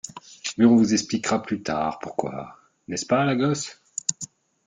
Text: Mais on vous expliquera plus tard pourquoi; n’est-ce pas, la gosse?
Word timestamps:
Mais 0.57 0.65
on 0.65 0.77
vous 0.77 0.93
expliquera 0.95 1.43
plus 1.43 1.61
tard 1.61 1.99
pourquoi; 1.99 2.57
n’est-ce 2.87 3.05
pas, 3.05 3.23
la 3.23 3.35
gosse? 3.35 3.83